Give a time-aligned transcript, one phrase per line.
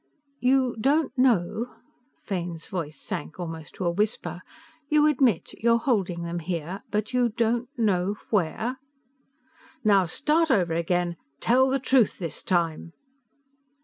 [0.39, 1.75] "You don't know."
[2.23, 4.41] Fane's voice sank almost to a whisper.
[4.89, 7.29] "You admit you're holding them here, but you...
[7.29, 7.69] don't...
[7.77, 8.15] know...
[8.31, 8.79] where.
[9.85, 12.93] _Now start over again; tell the truth this time!